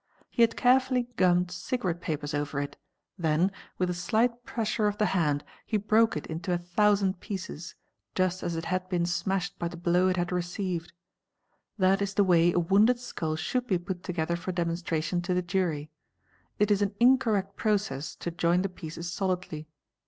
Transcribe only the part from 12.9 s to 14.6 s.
skull: should be put together for